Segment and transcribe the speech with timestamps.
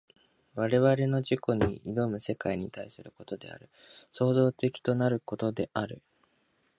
[0.55, 3.69] 我々の自己に臨む世界に対することである、
[4.09, 6.01] 創造的となることである。